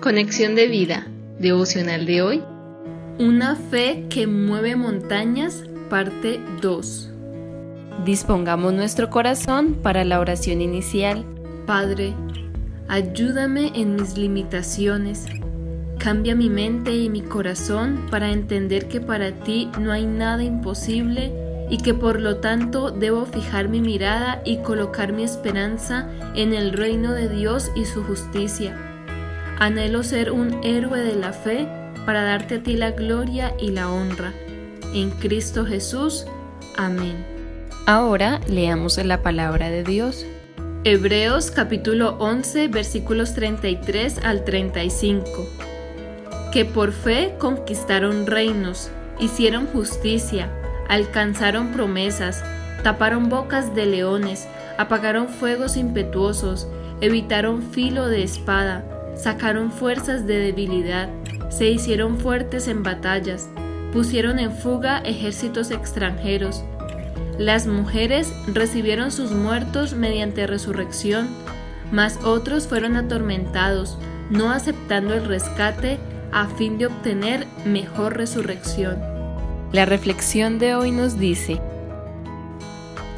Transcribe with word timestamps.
Conexión 0.00 0.54
de 0.54 0.66
vida, 0.66 1.06
devocional 1.38 2.06
de 2.06 2.22
hoy. 2.22 2.42
Una 3.18 3.54
fe 3.54 4.06
que 4.08 4.26
mueve 4.26 4.74
montañas, 4.74 5.64
parte 5.90 6.40
2. 6.62 7.10
Dispongamos 8.06 8.72
nuestro 8.72 9.10
corazón 9.10 9.74
para 9.74 10.04
la 10.04 10.18
oración 10.18 10.62
inicial. 10.62 11.26
Padre, 11.66 12.14
ayúdame 12.88 13.72
en 13.74 13.96
mis 13.96 14.16
limitaciones. 14.16 15.26
Cambia 15.98 16.34
mi 16.34 16.48
mente 16.48 16.96
y 16.96 17.10
mi 17.10 17.20
corazón 17.20 18.06
para 18.10 18.30
entender 18.30 18.88
que 18.88 19.02
para 19.02 19.32
ti 19.32 19.68
no 19.78 19.92
hay 19.92 20.06
nada 20.06 20.42
imposible 20.42 21.30
y 21.68 21.76
que 21.76 21.92
por 21.92 22.22
lo 22.22 22.38
tanto 22.38 22.90
debo 22.90 23.26
fijar 23.26 23.68
mi 23.68 23.82
mirada 23.82 24.40
y 24.46 24.62
colocar 24.62 25.12
mi 25.12 25.24
esperanza 25.24 26.08
en 26.34 26.54
el 26.54 26.72
reino 26.72 27.12
de 27.12 27.28
Dios 27.28 27.70
y 27.76 27.84
su 27.84 28.02
justicia. 28.02 28.89
Anhelo 29.60 30.02
ser 30.02 30.32
un 30.32 30.64
héroe 30.64 31.00
de 31.00 31.14
la 31.14 31.34
fe 31.34 31.68
para 32.06 32.22
darte 32.22 32.54
a 32.54 32.62
ti 32.62 32.78
la 32.78 32.92
gloria 32.92 33.52
y 33.60 33.72
la 33.72 33.90
honra. 33.90 34.32
En 34.94 35.10
Cristo 35.10 35.66
Jesús. 35.66 36.24
Amén. 36.78 37.26
Ahora 37.84 38.40
leamos 38.48 38.96
la 38.96 39.20
palabra 39.20 39.68
de 39.68 39.84
Dios. 39.84 40.24
Hebreos 40.84 41.50
capítulo 41.50 42.16
11 42.20 42.68
versículos 42.68 43.34
33 43.34 44.24
al 44.24 44.44
35. 44.44 45.46
Que 46.54 46.64
por 46.64 46.92
fe 46.92 47.34
conquistaron 47.38 48.26
reinos, 48.26 48.90
hicieron 49.18 49.66
justicia, 49.66 50.50
alcanzaron 50.88 51.72
promesas, 51.72 52.42
taparon 52.82 53.28
bocas 53.28 53.74
de 53.74 53.84
leones, 53.84 54.48
apagaron 54.78 55.28
fuegos 55.28 55.76
impetuosos, 55.76 56.66
evitaron 57.02 57.60
filo 57.60 58.08
de 58.08 58.22
espada, 58.22 58.84
sacaron 59.20 59.70
fuerzas 59.70 60.26
de 60.26 60.38
debilidad, 60.38 61.08
se 61.50 61.68
hicieron 61.68 62.18
fuertes 62.18 62.68
en 62.68 62.82
batallas, 62.82 63.48
pusieron 63.92 64.38
en 64.38 64.52
fuga 64.52 64.98
ejércitos 64.98 65.70
extranjeros. 65.70 66.64
Las 67.38 67.66
mujeres 67.66 68.32
recibieron 68.46 69.10
sus 69.10 69.32
muertos 69.32 69.94
mediante 69.94 70.46
resurrección, 70.46 71.28
mas 71.92 72.18
otros 72.24 72.66
fueron 72.66 72.96
atormentados, 72.96 73.98
no 74.30 74.52
aceptando 74.52 75.14
el 75.14 75.24
rescate 75.26 75.98
a 76.32 76.46
fin 76.46 76.78
de 76.78 76.86
obtener 76.86 77.46
mejor 77.64 78.16
resurrección. 78.16 78.98
La 79.72 79.84
reflexión 79.84 80.58
de 80.58 80.74
hoy 80.74 80.92
nos 80.92 81.18
dice, 81.18 81.60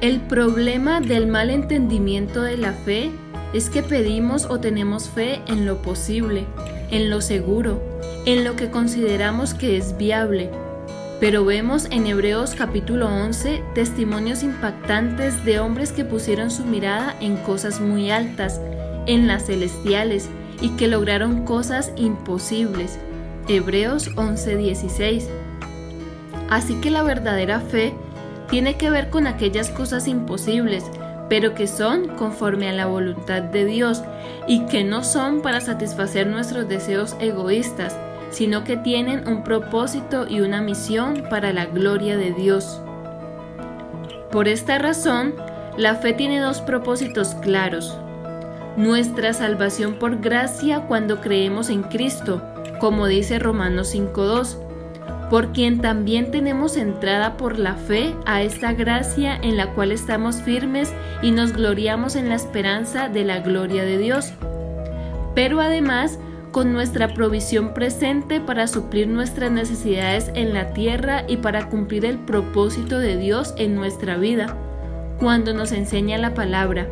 el 0.00 0.20
problema 0.20 1.00
del 1.00 1.26
mal 1.26 1.50
entendimiento 1.50 2.42
de 2.42 2.56
la 2.56 2.72
fe 2.72 3.10
es 3.52 3.70
que 3.70 3.82
pedimos 3.82 4.44
o 4.44 4.60
tenemos 4.60 5.08
fe 5.08 5.40
en 5.46 5.64
lo 5.66 5.80
posible, 5.82 6.44
en 6.90 7.10
lo 7.10 7.20
seguro, 7.20 7.82
en 8.26 8.44
lo 8.44 8.56
que 8.56 8.70
consideramos 8.70 9.54
que 9.54 9.76
es 9.76 9.96
viable. 9.96 10.50
Pero 11.20 11.44
vemos 11.44 11.86
en 11.90 12.06
Hebreos 12.06 12.54
capítulo 12.56 13.08
11 13.08 13.62
testimonios 13.74 14.42
impactantes 14.42 15.44
de 15.44 15.58
hombres 15.58 15.92
que 15.92 16.04
pusieron 16.04 16.50
su 16.50 16.64
mirada 16.64 17.16
en 17.20 17.36
cosas 17.38 17.80
muy 17.80 18.10
altas, 18.10 18.60
en 19.06 19.26
las 19.26 19.46
celestiales, 19.46 20.28
y 20.60 20.70
que 20.70 20.88
lograron 20.88 21.44
cosas 21.44 21.92
imposibles. 21.96 22.98
Hebreos 23.48 24.10
11:16. 24.16 25.28
Así 26.50 26.74
que 26.76 26.90
la 26.90 27.02
verdadera 27.02 27.60
fe 27.60 27.94
tiene 28.48 28.76
que 28.76 28.90
ver 28.90 29.10
con 29.10 29.26
aquellas 29.26 29.70
cosas 29.70 30.06
imposibles, 30.08 30.84
pero 31.28 31.54
que 31.54 31.66
son 31.66 32.08
conforme 32.16 32.68
a 32.68 32.72
la 32.72 32.86
voluntad 32.86 33.42
de 33.42 33.64
Dios 33.64 34.02
y 34.46 34.66
que 34.66 34.84
no 34.84 35.04
son 35.04 35.42
para 35.42 35.60
satisfacer 35.60 36.26
nuestros 36.26 36.68
deseos 36.68 37.16
egoístas, 37.20 37.96
sino 38.30 38.64
que 38.64 38.76
tienen 38.76 39.28
un 39.28 39.42
propósito 39.42 40.26
y 40.28 40.40
una 40.40 40.60
misión 40.60 41.24
para 41.30 41.52
la 41.52 41.66
gloria 41.66 42.16
de 42.16 42.32
Dios. 42.32 42.80
Por 44.30 44.48
esta 44.48 44.78
razón, 44.78 45.34
la 45.76 45.94
fe 45.94 46.12
tiene 46.12 46.40
dos 46.40 46.60
propósitos 46.60 47.34
claros. 47.36 47.96
Nuestra 48.76 49.32
salvación 49.32 49.94
por 49.94 50.20
gracia 50.20 50.82
cuando 50.82 51.20
creemos 51.20 51.70
en 51.70 51.82
Cristo, 51.82 52.42
como 52.78 53.06
dice 53.06 53.38
Romanos 53.38 53.94
5.2 53.94 54.67
por 55.30 55.52
quien 55.52 55.80
también 55.80 56.30
tenemos 56.30 56.76
entrada 56.76 57.36
por 57.36 57.58
la 57.58 57.74
fe 57.74 58.14
a 58.24 58.42
esta 58.42 58.72
gracia 58.72 59.36
en 59.36 59.56
la 59.56 59.74
cual 59.74 59.92
estamos 59.92 60.36
firmes 60.36 60.92
y 61.22 61.30
nos 61.30 61.52
gloriamos 61.52 62.16
en 62.16 62.28
la 62.28 62.34
esperanza 62.34 63.08
de 63.08 63.24
la 63.24 63.40
gloria 63.40 63.84
de 63.84 63.98
Dios. 63.98 64.32
Pero 65.34 65.60
además, 65.60 66.18
con 66.50 66.72
nuestra 66.72 67.12
provisión 67.14 67.74
presente 67.74 68.40
para 68.40 68.66
suplir 68.66 69.06
nuestras 69.06 69.50
necesidades 69.50 70.30
en 70.34 70.54
la 70.54 70.72
tierra 70.72 71.24
y 71.28 71.36
para 71.36 71.68
cumplir 71.68 72.04
el 72.04 72.18
propósito 72.18 72.98
de 72.98 73.16
Dios 73.16 73.54
en 73.58 73.76
nuestra 73.76 74.16
vida, 74.16 74.56
cuando 75.18 75.52
nos 75.52 75.72
enseña 75.72 76.16
la 76.18 76.34
palabra. 76.34 76.88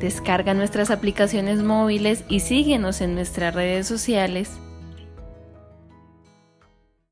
Descarga 0.00 0.54
nuestras 0.54 0.90
aplicaciones 0.90 1.62
móviles 1.62 2.24
y 2.28 2.40
síguenos 2.40 3.00
en 3.02 3.14
nuestras 3.14 3.54
redes 3.54 3.86
sociales 3.86 4.58